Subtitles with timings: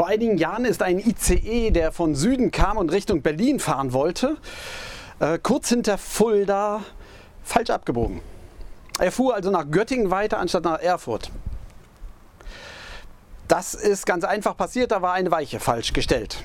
[0.00, 4.38] Vor einigen Jahren ist ein ICE, der von Süden kam und Richtung Berlin fahren wollte,
[5.18, 6.80] äh, kurz hinter Fulda
[7.42, 8.22] falsch abgebogen.
[8.98, 11.30] Er fuhr also nach Göttingen weiter anstatt nach Erfurt.
[13.46, 16.42] Das ist ganz einfach passiert, da war eine Weiche falsch gestellt.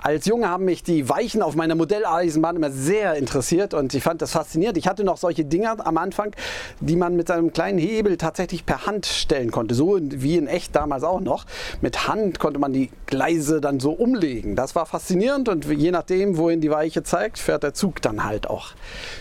[0.00, 4.22] Als Junge haben mich die Weichen auf meiner Modelleisenbahn immer sehr interessiert und ich fand
[4.22, 4.78] das faszinierend.
[4.78, 6.36] Ich hatte noch solche Dinger am Anfang,
[6.78, 10.76] die man mit einem kleinen Hebel tatsächlich per Hand stellen konnte, so wie in echt
[10.76, 11.46] damals auch noch.
[11.80, 14.54] Mit Hand konnte man die Gleise dann so umlegen.
[14.54, 18.48] Das war faszinierend und je nachdem, wohin die Weiche zeigt, fährt der Zug dann halt
[18.48, 18.74] auch.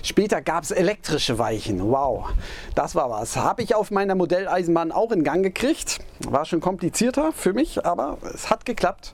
[0.04, 1.90] Später gab es elektrische Weichen.
[1.90, 2.30] Wow,
[2.76, 3.36] das war was.
[3.36, 6.00] Habe ich auf meiner Modelleisenbahn auch in Gang gekriegt.
[6.28, 9.14] War schon komplizierter für mich, aber es hat geklappt.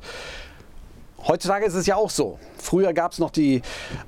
[1.26, 2.38] Heutzutage ist es ja auch so.
[2.58, 3.62] Früher gab es noch die äh,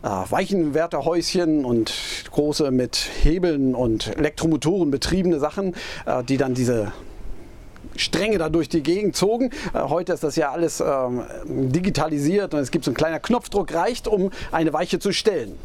[0.03, 1.93] Weichenwärterhäuschen und
[2.31, 6.91] große mit Hebeln und Elektromotoren betriebene Sachen, äh, die dann diese
[7.95, 9.51] Stränge da durch die Gegend zogen.
[9.73, 13.73] Äh, heute ist das ja alles ähm, digitalisiert und es gibt so ein kleiner Knopfdruck,
[13.73, 15.57] reicht, um eine Weiche zu stellen.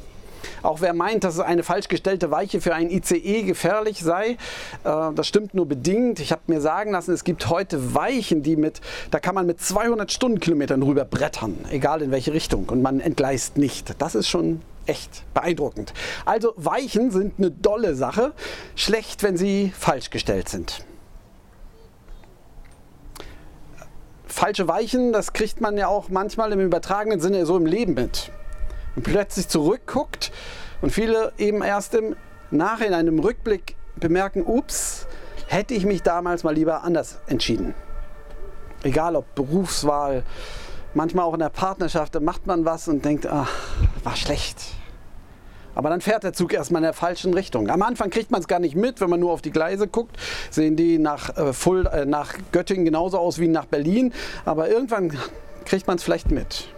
[0.62, 4.36] Auch wer meint, dass eine falsch gestellte Weiche für ein ICE gefährlich sei, äh,
[4.84, 6.20] das stimmt nur bedingt.
[6.20, 8.80] Ich habe mir sagen lassen, es gibt heute Weichen, die mit,
[9.11, 13.56] da kann man mit 200 Stundenkilometern rüber brettern, egal in welche Richtung, und man entgleist
[13.56, 13.94] nicht.
[13.98, 15.92] Das ist schon echt beeindruckend.
[16.24, 18.33] Also Weichen sind eine dolle Sache,
[18.74, 20.84] schlecht, wenn sie falsch gestellt sind.
[24.27, 28.30] Falsche Weichen, das kriegt man ja auch manchmal im übertragenen Sinne so im Leben mit
[28.96, 30.33] und plötzlich zurückguckt
[30.83, 32.16] und viele eben erst im
[32.50, 35.06] Nachhinein, im Rückblick bemerken, ups,
[35.46, 37.74] hätte ich mich damals mal lieber anders entschieden.
[38.83, 40.24] Egal ob Berufswahl,
[40.94, 43.50] manchmal auch in der Partnerschaft, da macht man was und denkt, ach,
[44.05, 44.58] war schlecht.
[45.74, 47.70] Aber dann fährt der Zug erstmal in der falschen Richtung.
[47.70, 50.16] Am Anfang kriegt man es gar nicht mit, wenn man nur auf die Gleise guckt.
[50.50, 54.12] Sehen die nach, äh, Full, äh, nach Göttingen genauso aus wie nach Berlin.
[54.44, 55.16] Aber irgendwann
[55.64, 56.68] kriegt man es vielleicht mit.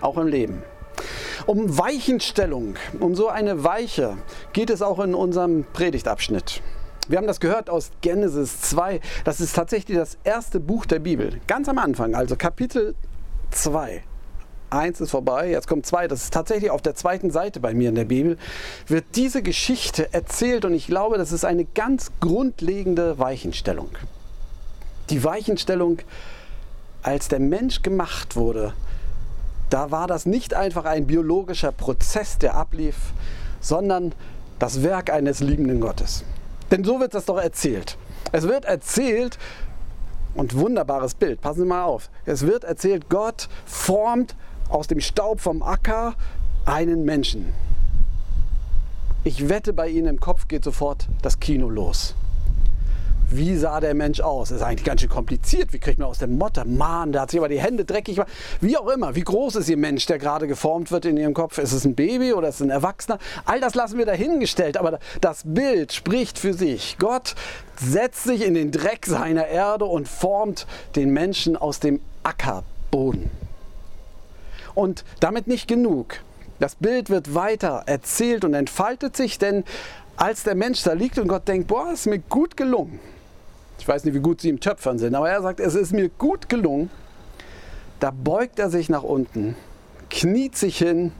[0.00, 0.64] Auch im Leben.
[1.46, 4.16] Um Weichenstellung, um so eine Weiche
[4.52, 6.62] geht es auch in unserem Predigtabschnitt.
[7.08, 9.00] Wir haben das gehört aus Genesis 2.
[9.24, 11.40] Das ist tatsächlich das erste Buch der Bibel.
[11.48, 12.94] Ganz am Anfang, also Kapitel
[13.50, 14.04] 2.
[14.70, 16.08] Eins ist vorbei, jetzt kommt zwei.
[16.08, 18.38] Das ist tatsächlich auf der zweiten Seite bei mir in der Bibel.
[18.86, 23.90] Wird diese Geschichte erzählt und ich glaube, das ist eine ganz grundlegende Weichenstellung.
[25.10, 25.98] Die Weichenstellung,
[27.02, 28.72] als der Mensch gemacht wurde,
[29.72, 32.96] da war das nicht einfach ein biologischer Prozess, der ablief,
[33.60, 34.14] sondern
[34.58, 36.24] das Werk eines liebenden Gottes.
[36.70, 37.96] Denn so wird das doch erzählt.
[38.32, 39.38] Es wird erzählt,
[40.34, 44.34] und wunderbares Bild, passen Sie mal auf, es wird erzählt, Gott formt
[44.68, 46.14] aus dem Staub vom Acker
[46.64, 47.52] einen Menschen.
[49.24, 52.14] Ich wette, bei Ihnen im Kopf geht sofort das Kino los
[53.36, 54.50] wie sah der Mensch aus?
[54.50, 55.72] Das ist eigentlich ganz schön kompliziert.
[55.72, 56.64] Wie kriegt man aus dem Motter?
[56.64, 58.30] Mann, der hat sich aber die Hände dreckig gemacht.
[58.60, 61.58] Wie auch immer, wie groß ist Ihr Mensch, der gerade geformt wird in Ihrem Kopf?
[61.58, 63.18] Ist es ein Baby oder ist es ein Erwachsener?
[63.44, 66.96] All das lassen wir dahingestellt, aber das Bild spricht für sich.
[66.98, 67.34] Gott
[67.76, 70.66] setzt sich in den Dreck seiner Erde und formt
[70.96, 73.30] den Menschen aus dem Ackerboden.
[74.74, 76.20] Und damit nicht genug.
[76.58, 79.64] Das Bild wird weiter erzählt und entfaltet sich, denn
[80.16, 83.00] als der Mensch da liegt und Gott denkt, boah, ist mir gut gelungen,
[83.82, 86.08] ich weiß nicht, wie gut sie im Töpfern sind, aber er sagt, es ist mir
[86.08, 86.88] gut gelungen.
[87.98, 89.56] Da beugt er sich nach unten,
[90.08, 91.10] kniet sich hin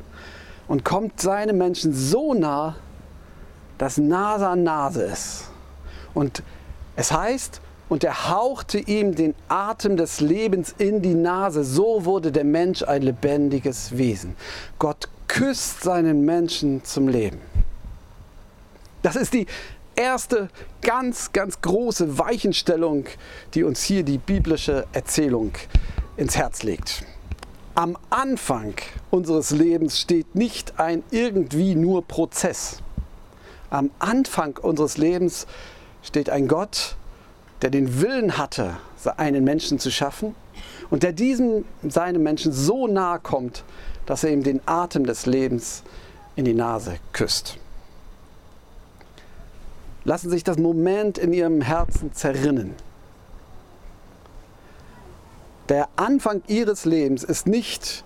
[0.69, 2.77] und kommt seinem Menschen so nah,
[3.79, 5.51] dass Nase an Nase ist.
[6.15, 6.45] Und
[6.95, 11.65] es heißt, und er hauchte ihm den Atem des Lebens in die Nase.
[11.65, 14.37] So wurde der Mensch ein lebendiges Wesen.
[14.79, 17.41] Gott küsst seinen Menschen zum Leben.
[19.03, 19.49] Das ist die
[19.97, 20.49] erste
[20.81, 23.07] ganz, ganz große Weichenstellung,
[23.55, 25.53] die uns hier die biblische Erzählung
[26.17, 27.05] ins Herz legt.
[27.75, 28.75] Am Anfang
[29.11, 32.83] unseres Lebens steht nicht ein irgendwie nur Prozess.
[33.71, 35.47] Am Anfang unseres Lebens
[36.03, 36.97] steht ein Gott,
[37.63, 38.77] der den Willen hatte,
[39.17, 40.35] einen Menschen zu schaffen
[40.91, 43.65] und der diesem seinem Menschen so nahe kommt,
[44.05, 45.83] dass er ihm den Atem des Lebens
[46.37, 47.59] in die Nase küsst.
[50.05, 52.75] Lassen sich das Moment in ihrem Herzen zerrinnen.
[55.69, 58.05] Der Anfang ihres Lebens ist nicht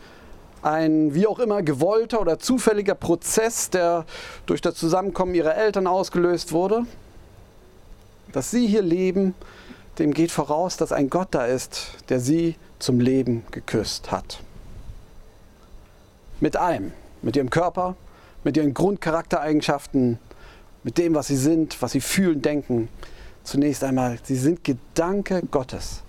[0.63, 4.05] ein wie auch immer gewollter oder zufälliger Prozess, der
[4.47, 6.85] durch das Zusammenkommen ihrer Eltern ausgelöst wurde.
[8.33, 9.35] Dass sie hier leben,
[9.99, 14.41] dem geht voraus, dass ein Gott da ist, der sie zum Leben geküsst hat.
[16.41, 16.93] Mit allem,
[17.23, 17.97] mit ihrem Körper,
[18.45, 20.19] mit ihren Grundcharaktereigenschaften,
[20.87, 22.89] mit dem, was sie sind, was sie fühlen, denken.
[23.43, 26.05] Zunächst einmal, sie sind Gedanke Gottes.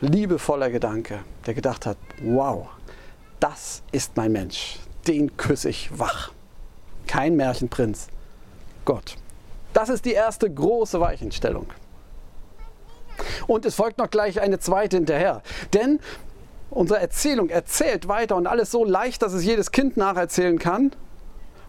[0.00, 2.66] liebevoller Gedanke, der gedacht hat, wow,
[3.38, 6.32] das ist mein Mensch, den küsse ich wach.
[7.06, 8.08] Kein Märchenprinz,
[8.84, 9.14] Gott.
[9.72, 11.66] Das ist die erste große Weichenstellung.
[13.46, 15.42] Und es folgt noch gleich eine zweite hinterher.
[15.74, 16.00] Denn
[16.70, 20.90] unsere Erzählung erzählt weiter und alles so leicht, dass es jedes Kind nacherzählen kann.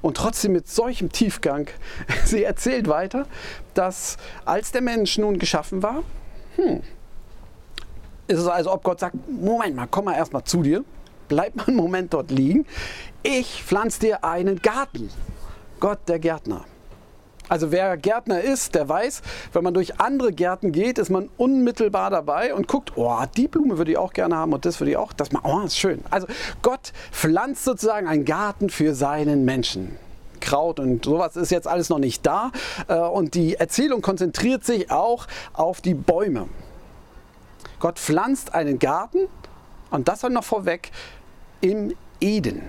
[0.01, 1.68] Und trotzdem mit solchem Tiefgang.
[2.25, 3.25] Sie erzählt weiter,
[3.74, 6.04] dass als der Mensch nun geschaffen war,
[6.56, 6.81] hm,
[8.28, 10.84] ist es also, ob Gott sagt, Moment mal, komm mal erstmal zu dir,
[11.28, 12.66] bleib mal einen Moment dort liegen,
[13.24, 15.10] ich pflanze dir einen Garten.
[15.80, 16.66] Gott der Gärtner.
[17.50, 19.24] Also wer Gärtner ist, der weiß,
[19.54, 23.80] wenn man durch andere Gärten geht, ist man unmittelbar dabei und guckt, oh, die Blume
[23.80, 26.04] würde ich auch gerne haben und das würde ich auch, das mal, oh, ist schön.
[26.12, 26.28] Also
[26.62, 29.98] Gott pflanzt sozusagen einen Garten für seinen Menschen.
[30.40, 32.51] Kraut und sowas ist jetzt alles noch nicht da
[32.88, 36.48] äh, und die Erzählung konzentriert sich auch auf die Bäume.
[37.80, 39.28] Gott pflanzt einen Garten
[39.90, 40.92] und das dann noch vorweg
[41.62, 42.62] im Eden.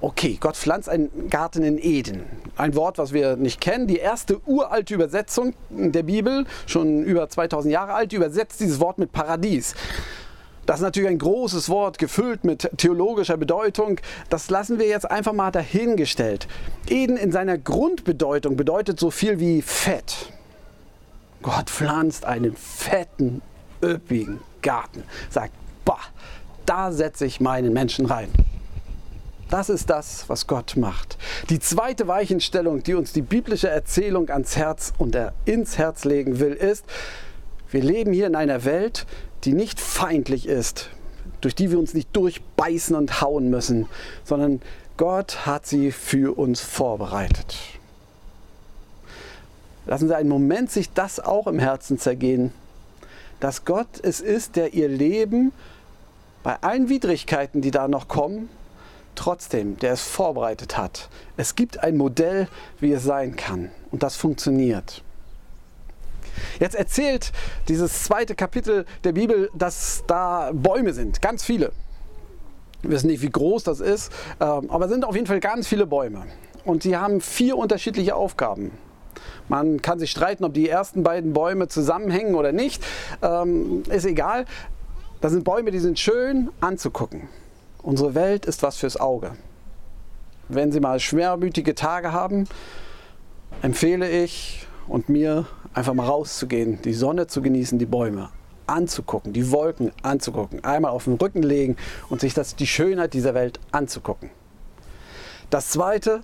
[0.00, 2.22] Okay, Gott pflanzt einen Garten in Eden.
[2.56, 3.88] Ein Wort, was wir nicht kennen.
[3.88, 9.10] Die erste uralte Übersetzung der Bibel, schon über 2000 Jahre alt, übersetzt dieses Wort mit
[9.10, 9.74] Paradies.
[10.66, 14.00] Das ist natürlich ein großes Wort, gefüllt mit theologischer Bedeutung.
[14.28, 16.46] Das lassen wir jetzt einfach mal dahingestellt.
[16.88, 20.32] Eden in seiner Grundbedeutung bedeutet so viel wie Fett.
[21.42, 23.42] Gott pflanzt einen fetten,
[23.82, 25.02] üppigen Garten.
[25.30, 25.54] Sagt,
[25.84, 25.98] bah,
[26.66, 28.28] da setze ich meinen Menschen rein.
[29.50, 31.16] Das ist das, was Gott macht.
[31.48, 35.16] Die zweite Weichenstellung, die uns die biblische Erzählung ans Herz und
[35.46, 36.84] ins Herz legen will, ist,
[37.70, 39.06] wir leben hier in einer Welt,
[39.44, 40.90] die nicht feindlich ist,
[41.40, 43.86] durch die wir uns nicht durchbeißen und hauen müssen,
[44.24, 44.60] sondern
[44.96, 47.56] Gott hat sie für uns vorbereitet.
[49.86, 52.52] Lassen Sie einen Moment sich das auch im Herzen zergehen,
[53.40, 55.52] dass Gott es ist, der ihr Leben
[56.42, 58.50] bei allen Widrigkeiten, die da noch kommen,
[59.18, 61.08] trotzdem, der es vorbereitet hat.
[61.36, 62.48] Es gibt ein Modell,
[62.78, 63.70] wie es sein kann.
[63.90, 65.02] Und das funktioniert.
[66.60, 67.32] Jetzt erzählt
[67.68, 71.72] dieses zweite Kapitel der Bibel, dass da Bäume sind, ganz viele.
[72.82, 75.66] Wir wissen nicht, wie groß das ist, ähm, aber es sind auf jeden Fall ganz
[75.66, 76.26] viele Bäume.
[76.64, 78.70] Und sie haben vier unterschiedliche Aufgaben.
[79.48, 82.84] Man kann sich streiten, ob die ersten beiden Bäume zusammenhängen oder nicht.
[83.20, 84.44] Ähm, ist egal.
[85.20, 87.28] Das sind Bäume, die sind schön anzugucken.
[87.82, 89.32] Unsere Welt ist was fürs Auge.
[90.48, 92.44] Wenn Sie mal schwermütige Tage haben,
[93.62, 98.30] empfehle ich und mir einfach mal rauszugehen, die Sonne zu genießen, die Bäume
[98.66, 101.76] anzugucken, die Wolken anzugucken, einmal auf den Rücken legen
[102.08, 104.30] und sich das, die Schönheit dieser Welt anzugucken.
[105.50, 106.22] Das Zweite,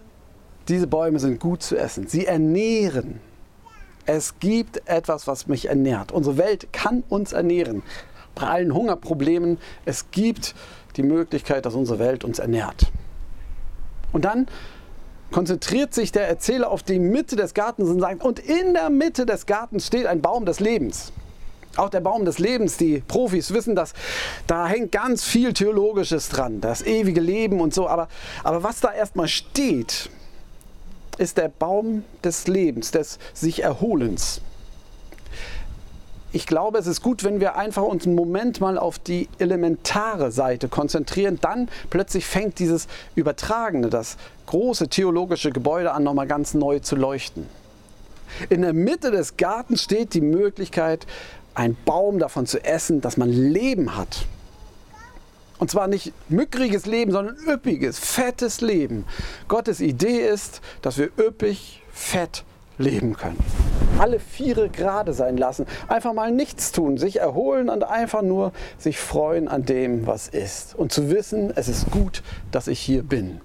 [0.69, 2.07] diese Bäume sind gut zu essen.
[2.07, 3.21] Sie ernähren.
[4.07, 6.13] Es gibt etwas, was mich ernährt.
[6.13, 7.83] Unsere Welt kann uns ernähren.
[8.35, 10.55] Bei allen Hungerproblemen, es gibt
[10.97, 12.91] die Möglichkeit, dass unsere Welt uns ernährt.
[14.13, 14.47] Und dann
[15.31, 19.27] konzentriert sich der Erzähler auf die Mitte des Gartens und sagt, und in der Mitte
[19.27, 21.13] des Gartens steht ein Baum des Lebens.
[21.77, 23.95] Auch der Baum des Lebens, die Profis wissen das,
[24.47, 27.89] da hängt ganz viel Theologisches dran, das ewige Leben und so.
[27.89, 28.07] Aber,
[28.45, 30.09] aber was da erstmal steht,
[31.19, 34.41] ist der Baum des Lebens, des sich Erholens
[36.35, 40.33] ich glaube, es ist gut, wenn wir einfach uns einen Moment mal auf die elementare
[40.33, 41.39] Seite konzentrieren.
[41.41, 47.47] Dann plötzlich fängt dieses Übertragene, das große theologische Gebäude an, nochmal ganz neu zu leuchten.
[48.51, 51.07] In der Mitte des Gartens steht die Möglichkeit,
[51.55, 54.27] ein Baum davon zu essen, dass man Leben hat.
[55.59, 59.05] Und zwar nicht mückriges Leben, sondern üppiges, fettes Leben.
[59.47, 62.43] Gottes Idee ist, dass wir üppig, fett
[62.77, 63.39] leben können.
[63.99, 68.99] Alle Viere gerade sein lassen, einfach mal nichts tun, sich erholen und einfach nur sich
[68.99, 70.75] freuen an dem, was ist.
[70.75, 73.41] Und zu wissen, es ist gut, dass ich hier bin.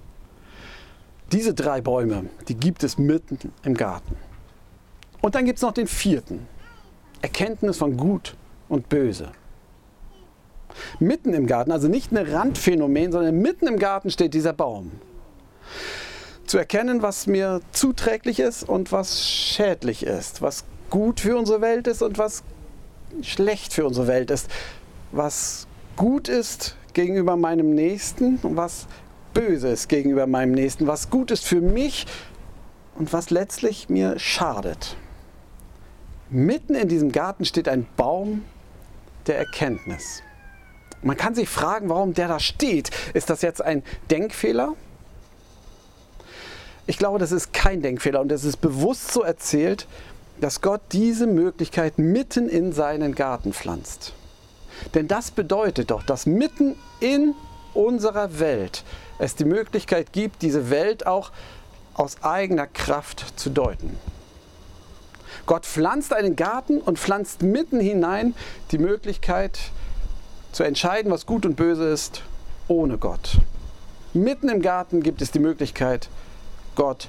[1.32, 4.16] Diese drei Bäume, die gibt es mitten im Garten.
[5.20, 6.46] Und dann gibt es noch den vierten.
[7.22, 8.34] Erkenntnis von Gut
[8.68, 9.30] und Böse.
[10.98, 14.90] Mitten im Garten, also nicht ein Randphänomen, sondern mitten im Garten steht dieser Baum
[16.50, 21.86] zu erkennen, was mir zuträglich ist und was schädlich ist, was gut für unsere Welt
[21.86, 22.42] ist und was
[23.22, 24.50] schlecht für unsere Welt ist,
[25.12, 28.88] was gut ist gegenüber meinem Nächsten und was
[29.32, 32.06] böse ist gegenüber meinem Nächsten, was gut ist für mich
[32.96, 34.96] und was letztlich mir schadet.
[36.30, 38.44] Mitten in diesem Garten steht ein Baum
[39.28, 40.20] der Erkenntnis.
[41.00, 42.90] Man kann sich fragen, warum der da steht.
[43.14, 44.74] Ist das jetzt ein Denkfehler?
[46.90, 49.86] Ich glaube, das ist kein Denkfehler und es ist bewusst so erzählt,
[50.40, 54.12] dass Gott diese Möglichkeit mitten in seinen Garten pflanzt.
[54.94, 57.36] Denn das bedeutet doch, dass mitten in
[57.74, 58.82] unserer Welt
[59.20, 61.30] es die Möglichkeit gibt, diese Welt auch
[61.94, 63.96] aus eigener Kraft zu deuten.
[65.46, 68.34] Gott pflanzt einen Garten und pflanzt mitten hinein
[68.72, 69.60] die Möglichkeit
[70.50, 72.22] zu entscheiden, was gut und böse ist,
[72.66, 73.38] ohne Gott.
[74.12, 76.08] Mitten im Garten gibt es die Möglichkeit,
[76.74, 77.08] Gott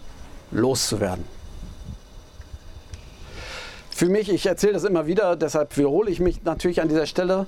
[0.52, 1.26] loszuwerden.
[3.90, 7.46] Für mich, ich erzähle das immer wieder, deshalb wiederhole ich mich natürlich an dieser Stelle,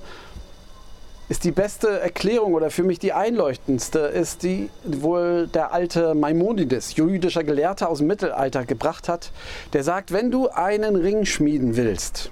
[1.28, 6.96] ist die beste Erklärung oder für mich die einleuchtendste, ist die wohl der alte Maimonides,
[6.96, 9.32] jüdischer Gelehrter aus dem Mittelalter, gebracht hat.
[9.72, 12.30] Der sagt, wenn du einen Ring schmieden willst,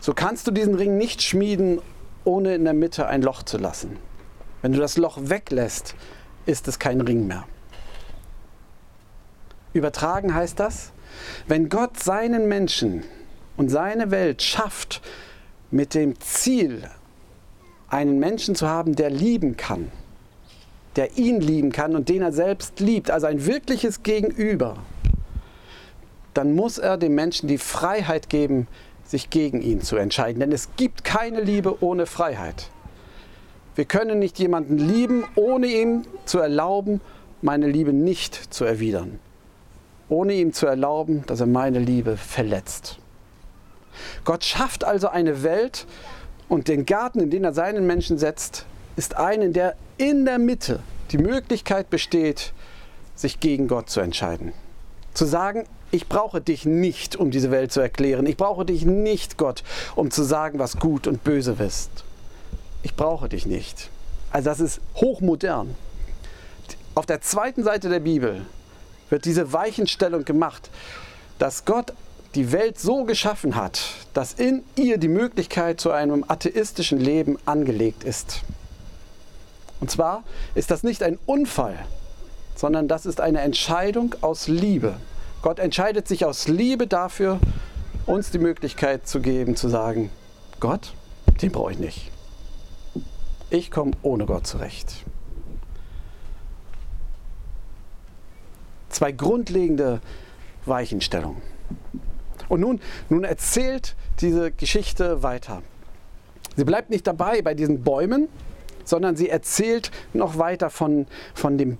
[0.00, 1.80] so kannst du diesen Ring nicht schmieden,
[2.24, 3.98] ohne in der Mitte ein Loch zu lassen.
[4.62, 5.94] Wenn du das Loch weglässt,
[6.46, 7.44] ist es kein Ring mehr.
[9.74, 10.92] Übertragen heißt das,
[11.46, 13.02] wenn Gott seinen Menschen
[13.56, 15.02] und seine Welt schafft
[15.70, 16.88] mit dem Ziel,
[17.88, 19.90] einen Menschen zu haben, der lieben kann,
[20.96, 24.76] der ihn lieben kann und den er selbst liebt, also ein wirkliches Gegenüber,
[26.34, 28.66] dann muss er dem Menschen die Freiheit geben,
[29.04, 30.40] sich gegen ihn zu entscheiden.
[30.40, 32.70] Denn es gibt keine Liebe ohne Freiheit.
[33.74, 37.00] Wir können nicht jemanden lieben, ohne ihm zu erlauben,
[37.42, 39.18] meine Liebe nicht zu erwidern.
[40.14, 42.98] Ohne ihm zu erlauben, dass er meine Liebe verletzt.
[44.24, 45.86] Gott schafft also eine Welt,
[46.48, 50.38] und den Garten, in den er seinen Menschen setzt, ist ein, in der in der
[50.38, 50.80] Mitte
[51.10, 52.52] die Möglichkeit besteht,
[53.16, 54.52] sich gegen Gott zu entscheiden.
[55.14, 58.26] Zu sagen, ich brauche dich nicht, um diese Welt zu erklären.
[58.26, 59.64] Ich brauche dich nicht, Gott,
[59.96, 61.90] um zu sagen, was gut und böse ist.
[62.82, 63.90] Ich brauche dich nicht.
[64.30, 65.74] Also das ist hochmodern.
[66.94, 68.42] Auf der zweiten Seite der Bibel
[69.10, 70.70] wird diese Weichenstellung gemacht,
[71.38, 71.92] dass Gott
[72.34, 73.80] die Welt so geschaffen hat,
[74.12, 78.42] dass in ihr die Möglichkeit zu einem atheistischen Leben angelegt ist.
[79.80, 81.78] Und zwar ist das nicht ein Unfall,
[82.56, 84.96] sondern das ist eine Entscheidung aus Liebe.
[85.42, 87.38] Gott entscheidet sich aus Liebe dafür,
[88.06, 90.10] uns die Möglichkeit zu geben, zu sagen,
[90.60, 90.92] Gott,
[91.42, 92.10] den brauche ich nicht.
[93.50, 95.04] Ich komme ohne Gott zurecht.
[98.94, 100.00] Zwei grundlegende
[100.66, 101.42] Weichenstellungen.
[102.48, 105.62] Und nun, nun erzählt diese Geschichte weiter.
[106.54, 108.28] Sie bleibt nicht dabei bei diesen Bäumen,
[108.84, 111.78] sondern sie erzählt noch weiter von, von, dem,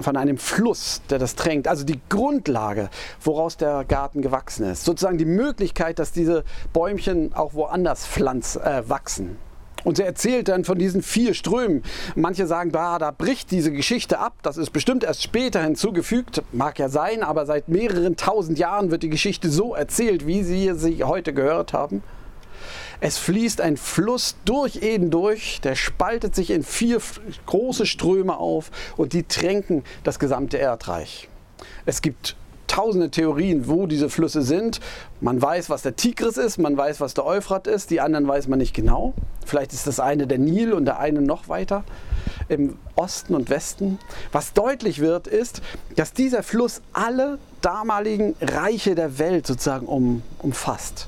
[0.00, 1.68] von einem Fluss, der das tränkt.
[1.68, 2.88] Also die Grundlage,
[3.20, 4.86] woraus der Garten gewachsen ist.
[4.86, 9.36] Sozusagen die Möglichkeit, dass diese Bäumchen auch woanders pflanz, äh, wachsen.
[9.84, 11.82] Und sie erzählt dann von diesen vier Strömen.
[12.16, 14.34] Manche sagen, da, da bricht diese Geschichte ab.
[14.42, 16.42] Das ist bestimmt erst später hinzugefügt.
[16.52, 20.72] Mag ja sein, aber seit mehreren tausend Jahren wird die Geschichte so erzählt, wie Sie
[20.74, 22.02] sie heute gehört haben.
[23.00, 27.00] Es fließt ein Fluss durch Eden durch, der spaltet sich in vier
[27.44, 31.28] große Ströme auf und die tränken das gesamte Erdreich.
[31.84, 32.36] Es gibt
[32.74, 34.80] tausende Theorien, wo diese Flüsse sind.
[35.20, 38.48] Man weiß, was der Tigris ist, man weiß, was der Euphrat ist, die anderen weiß
[38.48, 39.14] man nicht genau.
[39.46, 41.84] Vielleicht ist das eine der Nil und der eine noch weiter
[42.48, 44.00] im Osten und Westen.
[44.32, 45.62] Was deutlich wird, ist,
[45.94, 51.06] dass dieser Fluss alle damaligen Reiche der Welt sozusagen um, umfasst.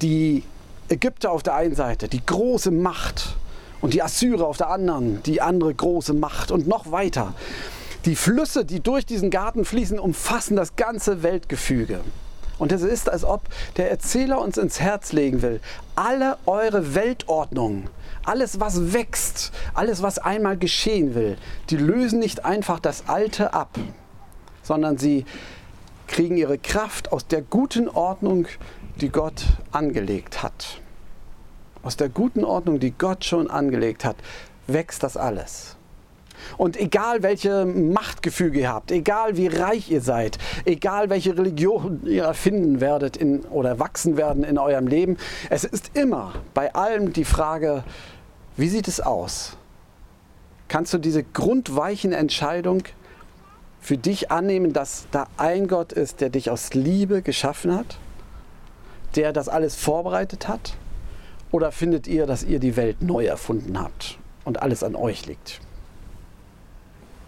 [0.00, 0.42] Die
[0.88, 3.36] Ägypter auf der einen Seite, die große Macht
[3.82, 7.34] und die Assyrer auf der anderen, die andere große Macht und noch weiter.
[8.08, 12.00] Die Flüsse, die durch diesen Garten fließen, umfassen das ganze Weltgefüge.
[12.58, 13.42] Und es ist, als ob
[13.76, 15.60] der Erzähler uns ins Herz legen will,
[15.94, 17.90] alle eure Weltordnung,
[18.24, 21.36] alles was wächst, alles was einmal geschehen will,
[21.68, 23.78] die lösen nicht einfach das Alte ab,
[24.62, 25.26] sondern sie
[26.06, 28.46] kriegen ihre Kraft aus der guten Ordnung,
[29.02, 30.80] die Gott angelegt hat.
[31.82, 34.16] Aus der guten Ordnung, die Gott schon angelegt hat,
[34.66, 35.77] wächst das alles.
[36.56, 42.24] Und egal welche Machtgefüge ihr habt, egal wie reich ihr seid, egal welche Religion ihr
[42.24, 45.16] erfinden werdet in, oder wachsen werden in eurem Leben,
[45.50, 47.84] es ist immer bei allem die Frage,
[48.56, 49.56] wie sieht es aus?
[50.68, 52.82] Kannst du diese grundweichen Entscheidung
[53.80, 57.98] für dich annehmen, dass da ein Gott ist, der dich aus Liebe geschaffen hat,
[59.16, 60.76] der das alles vorbereitet hat?
[61.50, 65.60] Oder findet ihr, dass ihr die Welt neu erfunden habt und alles an euch liegt?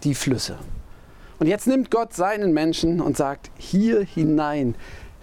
[0.04, 0.59] Die Flüsse.
[1.38, 4.75] Und jetzt nimmt Gott seinen Menschen und sagt, hier hinein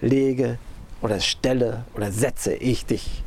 [0.02, 0.58] lege
[1.02, 3.24] oder stelle oder setze ich dich,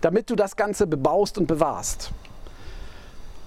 [0.00, 2.12] damit du das Ganze bebaust und bewahrst.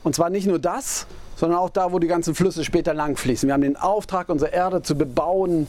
[0.03, 3.47] Und zwar nicht nur das, sondern auch da, wo die ganzen Flüsse später lang fließen.
[3.47, 5.67] Wir haben den Auftrag, unsere Erde zu bebauen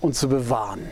[0.00, 0.88] und zu bewahren.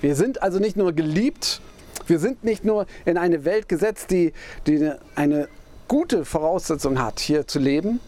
[0.00, 1.60] Wir sind also nicht nur geliebt,
[2.06, 4.32] wir sind nicht nur in eine Welt gesetzt, die,
[4.66, 5.48] die eine
[5.86, 8.00] gute Voraussetzung hat, hier zu leben,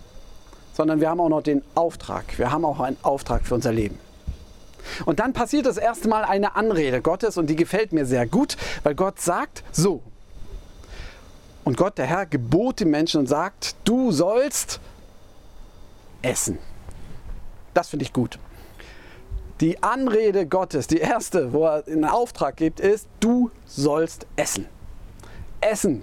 [0.75, 2.39] sondern wir haben auch noch den Auftrag.
[2.39, 3.99] Wir haben auch einen Auftrag für unser Leben.
[5.07, 8.57] Und dann passiert das erste Mal eine Anrede Gottes und die gefällt mir sehr gut,
[8.83, 10.03] weil Gott sagt so.
[11.65, 14.81] Und Gott, der Herr, gebot dem Menschen und sagt, du sollst
[16.21, 16.59] essen.
[17.73, 18.39] Das finde ich gut.
[19.61, 24.67] Die Anrede Gottes, die erste, wo er einen Auftrag gibt, ist, du sollst essen.
[25.61, 26.03] Essen.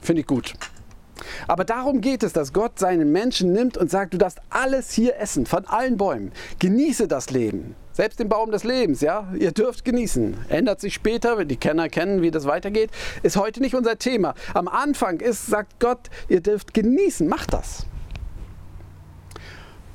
[0.00, 0.54] Finde ich gut.
[1.46, 5.18] Aber darum geht es, dass Gott seinen Menschen nimmt und sagt, du darfst alles hier
[5.18, 6.32] essen, von allen Bäumen.
[6.58, 7.74] Genieße das Leben.
[7.92, 10.36] Selbst den Baum des Lebens, ja, ihr dürft genießen.
[10.48, 12.90] Ändert sich später, wenn die Kenner kennen, wie das weitergeht,
[13.22, 14.34] ist heute nicht unser Thema.
[14.52, 17.86] Am Anfang ist, sagt Gott, ihr dürft genießen, macht das.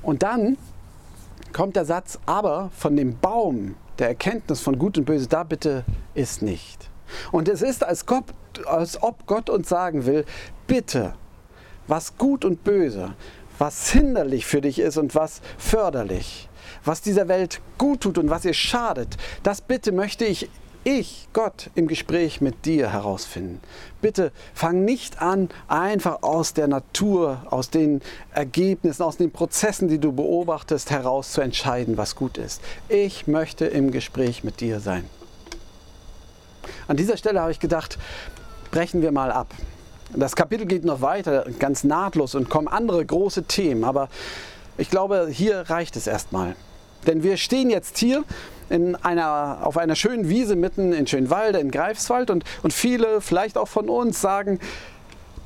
[0.02, 0.58] Und dann
[1.54, 5.84] kommt der Satz, aber von dem Baum der Erkenntnis von Gut und Böse, da bitte
[6.16, 6.90] ist nicht.
[7.32, 8.06] Und es ist, als,
[9.02, 10.26] ob Gott uns sagen will,
[10.66, 11.14] bitte,
[11.92, 13.16] was gut und böse,
[13.60, 16.48] was hinderlich für dich ist und was förderlich,
[16.86, 20.50] was dieser Welt gut tut und was ihr schadet, das bitte möchte ich
[20.84, 23.60] ich, Gott, im Gespräch mit dir herausfinden.
[24.02, 28.02] Bitte fang nicht an, einfach aus der Natur, aus den
[28.34, 32.62] Ergebnissen, aus den Prozessen, die du beobachtest, heraus zu entscheiden, was gut ist.
[32.90, 35.08] Ich möchte im Gespräch mit dir sein.
[36.88, 38.00] An dieser Stelle habe ich gedacht,
[38.72, 39.54] brechen wir mal ab.
[40.16, 44.10] Das Kapitel geht noch weiter, ganz nahtlos und kommen andere große Themen, aber
[44.78, 46.56] ich glaube, hier reicht es erstmal.
[47.08, 48.24] Denn wir stehen jetzt hier
[48.70, 53.58] in einer, auf einer schönen Wiese mitten in Schönwalde, in Greifswald und, und viele, vielleicht
[53.58, 54.60] auch von uns, sagen,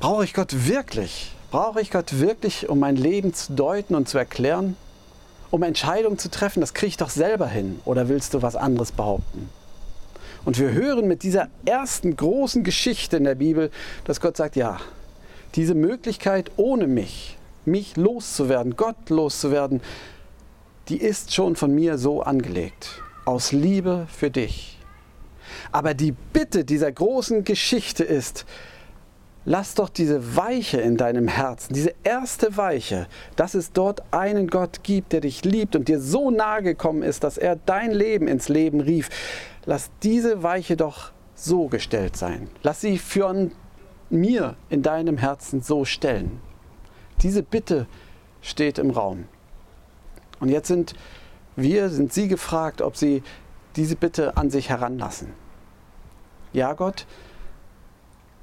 [0.00, 1.34] brauche ich Gott wirklich?
[1.50, 4.76] Brauche ich Gott wirklich, um mein Leben zu deuten und zu erklären?
[5.50, 7.80] Um Entscheidungen zu treffen, das kriege ich doch selber hin.
[7.84, 9.48] Oder willst du was anderes behaupten?
[10.46, 13.72] Und wir hören mit dieser ersten großen Geschichte in der Bibel,
[14.04, 14.78] dass Gott sagt, ja,
[15.56, 19.80] diese Möglichkeit ohne mich, mich loszuwerden, Gott loszuwerden,
[20.88, 24.78] die ist schon von mir so angelegt, aus Liebe für dich.
[25.72, 28.46] Aber die Bitte dieser großen Geschichte ist,
[29.44, 34.84] lass doch diese Weiche in deinem Herzen, diese erste Weiche, dass es dort einen Gott
[34.84, 38.48] gibt, der dich liebt und dir so nahe gekommen ist, dass er dein Leben ins
[38.48, 39.08] Leben rief.
[39.66, 42.48] Lass diese Weiche doch so gestellt sein.
[42.62, 43.50] Lass sie für
[44.08, 46.40] mir in deinem Herzen so stellen.
[47.22, 47.86] Diese Bitte
[48.40, 49.26] steht im Raum.
[50.38, 50.94] Und jetzt sind
[51.56, 53.22] wir, sind Sie gefragt, ob Sie
[53.76, 55.32] diese Bitte an sich heranlassen.
[56.52, 57.06] Ja, Gott,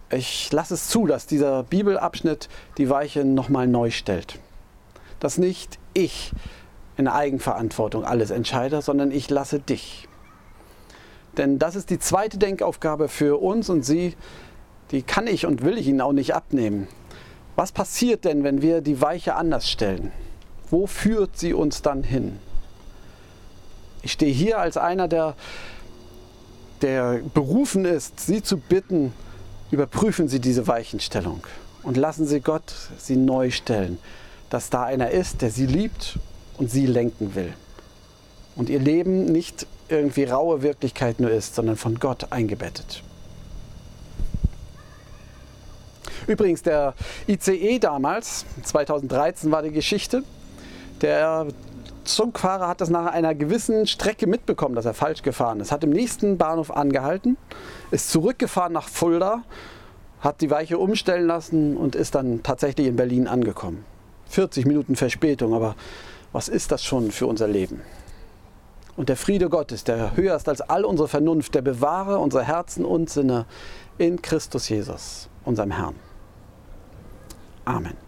[0.10, 4.40] ich lasse es zu, dass dieser Bibelabschnitt die Weiche nochmal neu stellt.
[5.20, 6.34] Dass nicht ich
[6.98, 10.08] in Eigenverantwortung alles entscheide, sondern ich lasse dich.
[11.38, 14.16] Denn das ist die zweite Denkaufgabe für uns und Sie,
[14.92, 16.88] die kann ich und will ich Ihnen auch nicht abnehmen.
[17.56, 20.12] Was passiert denn, wenn wir die Weiche anders stellen?
[20.70, 22.40] Wo führt sie uns dann hin?
[24.02, 25.36] Ich stehe hier als einer, der,
[26.82, 29.14] der berufen ist, Sie zu bitten,
[29.72, 31.46] überprüfen Sie diese Weichenstellung
[31.84, 34.00] und lassen Sie Gott sie neu stellen,
[34.50, 36.18] dass da einer ist, der Sie liebt
[36.58, 37.54] und Sie lenken will.
[38.56, 43.04] Und Ihr Leben nicht irgendwie raue Wirklichkeit nur ist, sondern von Gott eingebettet.
[46.28, 46.94] Übrigens, der
[47.28, 50.24] ICE damals, 2013 war die Geschichte,
[51.02, 51.48] der
[52.06, 55.72] Zugfahrer hat das nach einer gewissen Strecke mitbekommen, dass er falsch gefahren ist.
[55.72, 57.38] Hat im nächsten Bahnhof angehalten,
[57.92, 59.44] ist zurückgefahren nach Fulda,
[60.20, 63.86] hat die Weiche umstellen lassen und ist dann tatsächlich in Berlin angekommen.
[64.30, 65.76] 40 Minuten Verspätung, aber
[66.32, 67.82] was ist das schon für unser Leben?
[68.96, 72.86] Und der Friede Gottes, der höher ist als all unsere Vernunft, der bewahre unsere Herzen
[72.86, 73.46] und Sinne
[73.98, 75.96] in Christus Jesus, unserem Herrn.
[77.66, 78.03] Amen.